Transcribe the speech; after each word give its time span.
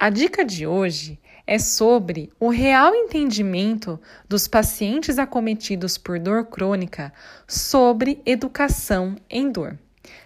A 0.00 0.10
dica 0.10 0.44
de 0.44 0.64
hoje 0.64 1.18
é 1.44 1.58
sobre 1.58 2.30
o 2.38 2.50
real 2.50 2.94
entendimento 2.94 4.00
dos 4.28 4.46
pacientes 4.46 5.18
acometidos 5.18 5.98
por 5.98 6.20
dor 6.20 6.44
crônica 6.44 7.12
sobre 7.48 8.22
educação 8.24 9.16
em 9.28 9.50
dor. 9.50 9.76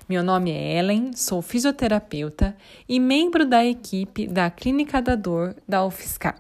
Meu 0.07 0.23
nome 0.23 0.51
é 0.51 0.79
Ellen, 0.79 1.13
sou 1.15 1.41
fisioterapeuta 1.41 2.55
e 2.87 3.01
membro 3.01 3.47
da 3.47 3.65
equipe 3.65 4.27
da 4.27 4.51
Clínica 4.51 5.01
da 5.01 5.15
Dor 5.15 5.57
da 5.67 5.83
UFSCar. 5.87 6.37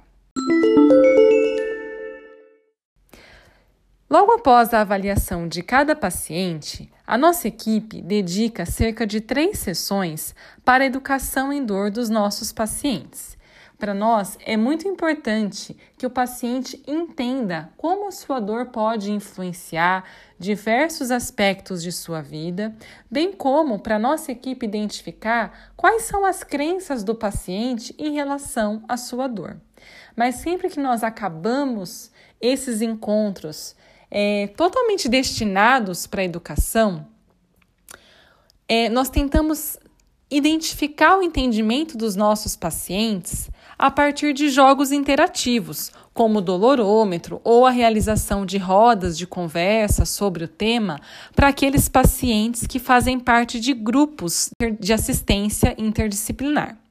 Logo 4.11 4.33
após 4.33 4.75
a 4.75 4.83
avaliação 4.83 5.49
de 5.49 5.62
cada 5.62 5.96
paciente, 5.96 6.92
a 7.07 7.19
nossa 7.19 7.48
equipe 7.48 8.00
dedica 8.00 8.64
cerca 8.64 9.07
de 9.07 9.21
três 9.21 9.59
sessões 9.59 10.35
para 10.64 10.85
a 10.85 10.87
educação 10.87 11.53
em 11.53 11.64
dor 11.64 11.91
dos 11.91 12.09
nossos 12.09 12.53
pacientes. 12.53 13.36
Para 13.82 13.94
nós, 13.94 14.39
é 14.46 14.57
muito 14.57 14.86
importante 14.86 15.77
que 15.99 16.07
o 16.07 16.11
paciente 16.11 16.80
entenda 16.86 17.68
como 17.77 18.07
a 18.07 18.13
sua 18.13 18.39
dor 18.39 18.67
pode 18.67 19.11
influenciar 19.11 20.04
diversos 20.39 21.11
aspectos 21.11 21.82
de 21.82 21.91
sua 21.91 22.21
vida, 22.21 22.72
bem 23.11 23.32
como 23.32 23.80
para 23.80 23.99
nossa 23.99 24.30
equipe 24.30 24.64
identificar 24.64 25.72
quais 25.77 26.03
são 26.03 26.25
as 26.25 26.44
crenças 26.44 27.03
do 27.03 27.13
paciente 27.13 27.93
em 27.99 28.13
relação 28.13 28.85
à 28.89 28.96
sua 28.96 29.27
dor. 29.27 29.61
Mas 30.14 30.36
sempre 30.36 30.71
que 30.71 30.79
nós 30.79 31.03
acabamos 31.03 32.12
esses 32.41 32.83
encontros 32.83 33.75
é, 34.14 34.48
totalmente 34.48 35.08
destinados 35.08 36.06
para 36.06 36.20
a 36.20 36.25
educação, 36.25 37.06
é, 38.69 38.91
nós 38.91 39.08
tentamos 39.08 39.78
identificar 40.30 41.19
o 41.19 41.22
entendimento 41.22 41.97
dos 41.97 42.14
nossos 42.14 42.55
pacientes 42.55 43.50
a 43.78 43.91
partir 43.91 44.34
de 44.34 44.50
jogos 44.50 44.92
interativos, 44.92 45.91
como 46.12 46.38
o 46.38 46.42
dolorômetro 46.42 47.41
ou 47.42 47.66
a 47.66 47.70
realização 47.70 48.44
de 48.44 48.58
rodas 48.58 49.16
de 49.16 49.27
conversa 49.27 50.04
sobre 50.04 50.44
o 50.44 50.48
tema 50.48 51.00
para 51.34 51.48
aqueles 51.48 51.88
pacientes 51.88 52.66
que 52.66 52.78
fazem 52.78 53.19
parte 53.19 53.58
de 53.58 53.72
grupos 53.72 54.50
de 54.78 54.92
assistência 54.92 55.74
interdisciplinar. 55.78 56.81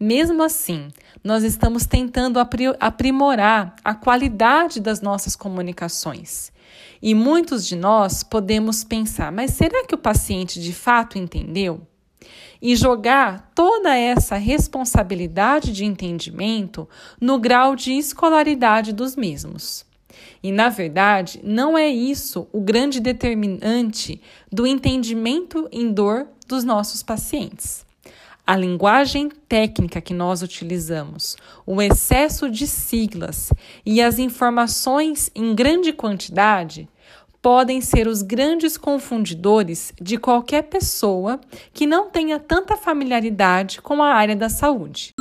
Mesmo 0.00 0.44
assim, 0.44 0.92
nós 1.24 1.42
estamos 1.42 1.84
tentando 1.84 2.38
aprimorar 2.78 3.74
a 3.82 3.94
qualidade 3.96 4.78
das 4.80 5.00
nossas 5.00 5.34
comunicações. 5.34 6.52
E 7.02 7.16
muitos 7.16 7.66
de 7.66 7.74
nós 7.74 8.22
podemos 8.22 8.84
pensar, 8.84 9.32
mas 9.32 9.52
será 9.52 9.84
que 9.84 9.96
o 9.96 9.98
paciente 9.98 10.60
de 10.62 10.72
fato 10.72 11.18
entendeu? 11.18 11.80
E 12.62 12.76
jogar 12.76 13.50
toda 13.56 13.96
essa 13.96 14.36
responsabilidade 14.36 15.72
de 15.72 15.84
entendimento 15.84 16.88
no 17.20 17.36
grau 17.36 17.74
de 17.74 17.92
escolaridade 17.92 18.92
dos 18.92 19.16
mesmos. 19.16 19.84
E, 20.40 20.52
na 20.52 20.68
verdade, 20.68 21.40
não 21.42 21.76
é 21.76 21.88
isso 21.88 22.46
o 22.52 22.60
grande 22.60 23.00
determinante 23.00 24.20
do 24.50 24.64
entendimento 24.64 25.68
em 25.72 25.92
dor 25.92 26.28
dos 26.46 26.62
nossos 26.62 27.02
pacientes 27.02 27.87
a 28.48 28.56
linguagem 28.56 29.28
técnica 29.46 30.00
que 30.00 30.14
nós 30.14 30.40
utilizamos, 30.40 31.36
o 31.66 31.82
excesso 31.82 32.48
de 32.48 32.66
siglas 32.66 33.52
e 33.84 34.00
as 34.00 34.18
informações 34.18 35.30
em 35.34 35.54
grande 35.54 35.92
quantidade 35.92 36.88
podem 37.42 37.82
ser 37.82 38.08
os 38.08 38.22
grandes 38.22 38.78
confundidores 38.78 39.92
de 40.00 40.16
qualquer 40.16 40.62
pessoa 40.62 41.38
que 41.74 41.86
não 41.86 42.08
tenha 42.08 42.40
tanta 42.40 42.74
familiaridade 42.74 43.82
com 43.82 44.02
a 44.02 44.14
área 44.14 44.34
da 44.34 44.48
saúde. 44.48 45.12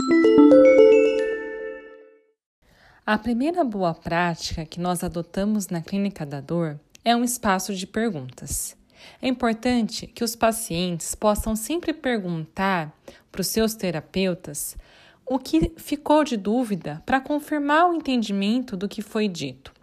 A 3.05 3.17
primeira 3.17 3.61
boa 3.66 3.94
prática 3.94 4.66
que 4.66 4.80
nós 4.80 5.03
adotamos 5.03 5.67
na 5.67 5.81
Clínica 5.81 6.25
da 6.25 6.39
Dor 6.39 6.80
é 7.03 7.14
um 7.14 7.26
espaço 7.26 7.76
de 7.76 7.86
perguntas. 7.86 8.77
É 9.22 9.28
importante 9.28 10.08
que 10.08 10.24
os 10.24 10.36
pacientes 10.36 11.16
possam 11.16 11.56
sempre 11.56 11.94
perguntar 11.94 12.94
para 13.32 13.42
os 13.42 13.48
seus 13.48 13.74
terapeutas 13.74 14.78
o 15.26 15.38
que 15.38 15.74
ficou 15.78 16.24
de 16.24 16.38
dúvida 16.38 17.02
para 17.06 17.20
confirmar 17.20 17.90
o 17.90 17.94
entendimento 17.94 18.78
do 18.78 18.88
que 18.88 19.02
foi 19.02 19.28
dito. 19.28 19.74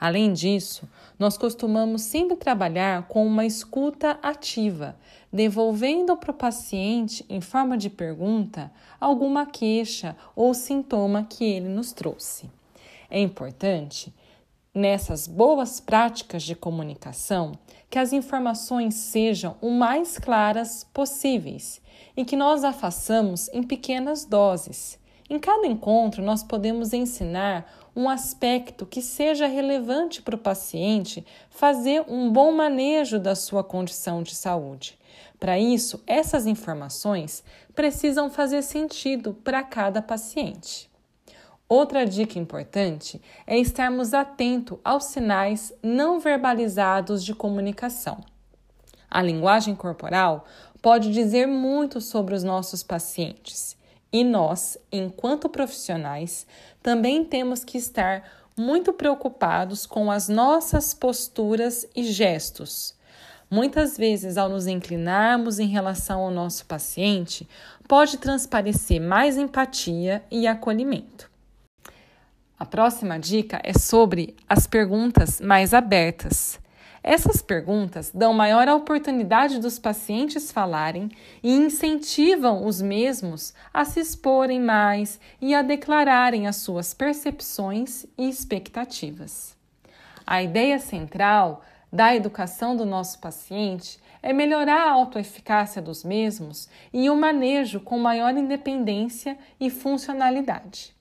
Além 0.00 0.32
disso, 0.32 0.88
nós 1.18 1.36
costumamos 1.36 2.02
sempre 2.02 2.36
trabalhar 2.36 3.08
com 3.08 3.26
uma 3.26 3.44
escuta 3.44 4.18
ativa, 4.22 4.96
devolvendo 5.32 6.16
para 6.16 6.30
o 6.30 6.34
paciente, 6.34 7.24
em 7.28 7.40
forma 7.40 7.76
de 7.76 7.90
pergunta, 7.90 8.70
alguma 9.00 9.44
queixa 9.44 10.16
ou 10.36 10.54
sintoma 10.54 11.26
que 11.28 11.44
ele 11.44 11.68
nos 11.68 11.92
trouxe. 11.92 12.48
É 13.10 13.18
importante 13.20 14.14
nessas 14.78 15.26
boas 15.26 15.80
práticas 15.80 16.44
de 16.44 16.54
comunicação 16.54 17.52
que 17.90 17.98
as 17.98 18.12
informações 18.12 18.94
sejam 18.94 19.56
o 19.60 19.70
mais 19.70 20.18
claras 20.18 20.86
possíveis 20.94 21.82
e 22.16 22.24
que 22.24 22.36
nós 22.36 22.62
a 22.62 22.72
façamos 22.72 23.48
em 23.48 23.62
pequenas 23.62 24.24
doses. 24.24 24.96
Em 25.28 25.38
cada 25.38 25.66
encontro, 25.66 26.22
nós 26.22 26.44
podemos 26.44 26.92
ensinar 26.92 27.90
um 27.94 28.08
aspecto 28.08 28.86
que 28.86 29.02
seja 29.02 29.48
relevante 29.48 30.22
para 30.22 30.36
o 30.36 30.38
paciente 30.38 31.26
fazer 31.50 32.04
um 32.08 32.32
bom 32.32 32.52
manejo 32.52 33.18
da 33.18 33.34
sua 33.34 33.64
condição 33.64 34.22
de 34.22 34.34
saúde. 34.34 34.96
Para 35.40 35.58
isso, 35.58 36.00
essas 36.06 36.46
informações 36.46 37.42
precisam 37.74 38.30
fazer 38.30 38.62
sentido 38.62 39.34
para 39.34 39.62
cada 39.62 40.00
paciente. 40.00 40.88
Outra 41.68 42.06
dica 42.06 42.38
importante 42.38 43.20
é 43.46 43.58
estarmos 43.58 44.14
atentos 44.14 44.78
aos 44.82 45.04
sinais 45.04 45.70
não 45.82 46.18
verbalizados 46.18 47.22
de 47.22 47.34
comunicação. 47.34 48.24
A 49.10 49.20
linguagem 49.20 49.74
corporal 49.74 50.46
pode 50.80 51.12
dizer 51.12 51.46
muito 51.46 52.00
sobre 52.00 52.34
os 52.34 52.42
nossos 52.42 52.82
pacientes 52.82 53.76
e 54.10 54.24
nós, 54.24 54.78
enquanto 54.90 55.48
profissionais, 55.48 56.46
também 56.82 57.22
temos 57.22 57.62
que 57.62 57.76
estar 57.76 58.24
muito 58.56 58.90
preocupados 58.92 59.84
com 59.84 60.10
as 60.10 60.26
nossas 60.26 60.94
posturas 60.94 61.86
e 61.94 62.02
gestos. 62.02 62.94
Muitas 63.50 63.96
vezes, 63.96 64.38
ao 64.38 64.48
nos 64.48 64.66
inclinarmos 64.66 65.58
em 65.58 65.66
relação 65.66 66.20
ao 66.20 66.30
nosso 66.30 66.64
paciente, 66.64 67.46
pode 67.86 68.16
transparecer 68.16 69.00
mais 69.00 69.36
empatia 69.36 70.24
e 70.30 70.46
acolhimento. 70.46 71.27
A 72.58 72.66
próxima 72.66 73.20
dica 73.20 73.60
é 73.62 73.72
sobre 73.72 74.34
as 74.48 74.66
perguntas 74.66 75.40
mais 75.40 75.72
abertas. 75.72 76.58
Essas 77.04 77.40
perguntas 77.40 78.10
dão 78.12 78.34
maior 78.34 78.68
oportunidade 78.68 79.60
dos 79.60 79.78
pacientes 79.78 80.50
falarem 80.50 81.08
e 81.40 81.54
incentivam 81.54 82.66
os 82.66 82.82
mesmos 82.82 83.54
a 83.72 83.84
se 83.84 84.00
exporem 84.00 84.60
mais 84.60 85.20
e 85.40 85.54
a 85.54 85.62
declararem 85.62 86.48
as 86.48 86.56
suas 86.56 86.92
percepções 86.92 88.04
e 88.18 88.28
expectativas. 88.28 89.56
A 90.26 90.42
ideia 90.42 90.80
central 90.80 91.62
da 91.92 92.14
educação 92.14 92.76
do 92.76 92.84
nosso 92.84 93.20
paciente 93.20 94.00
é 94.20 94.32
melhorar 94.32 94.88
a 94.88 94.90
autoeficácia 94.90 95.80
dos 95.80 96.02
mesmos 96.02 96.68
e 96.92 97.08
o 97.08 97.16
manejo 97.16 97.78
com 97.78 97.96
maior 97.98 98.36
independência 98.36 99.38
e 99.60 99.70
funcionalidade. 99.70 100.92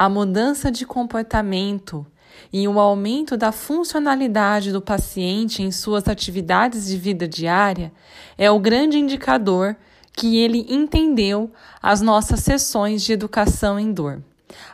A 0.00 0.08
mudança 0.08 0.72
de 0.72 0.86
comportamento 0.86 2.06
e 2.50 2.66
o 2.66 2.80
aumento 2.80 3.36
da 3.36 3.52
funcionalidade 3.52 4.72
do 4.72 4.80
paciente 4.80 5.62
em 5.62 5.70
suas 5.70 6.08
atividades 6.08 6.86
de 6.86 6.96
vida 6.96 7.28
diária 7.28 7.92
é 8.38 8.50
o 8.50 8.58
grande 8.58 8.98
indicador 8.98 9.76
que 10.14 10.38
ele 10.38 10.64
entendeu 10.70 11.52
as 11.82 12.00
nossas 12.00 12.40
sessões 12.40 13.02
de 13.02 13.12
educação 13.12 13.78
em 13.78 13.92
dor. 13.92 14.22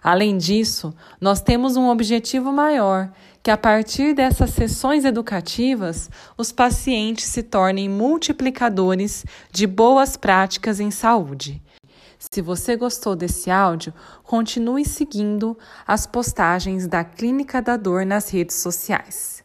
Além 0.00 0.38
disso, 0.38 0.94
nós 1.20 1.40
temos 1.40 1.76
um 1.76 1.88
objetivo 1.88 2.52
maior, 2.52 3.10
que 3.42 3.50
a 3.50 3.56
partir 3.56 4.14
dessas 4.14 4.50
sessões 4.50 5.04
educativas, 5.04 6.08
os 6.38 6.52
pacientes 6.52 7.24
se 7.24 7.42
tornem 7.42 7.88
multiplicadores 7.88 9.26
de 9.50 9.66
boas 9.66 10.16
práticas 10.16 10.78
em 10.78 10.92
saúde. 10.92 11.60
Se 12.18 12.40
você 12.40 12.76
gostou 12.76 13.14
desse 13.14 13.50
áudio, 13.50 13.92
continue 14.22 14.84
seguindo 14.84 15.56
as 15.86 16.06
postagens 16.06 16.86
da 16.86 17.04
Clínica 17.04 17.60
da 17.60 17.76
Dor 17.76 18.04
nas 18.04 18.30
redes 18.30 18.56
sociais. 18.56 19.44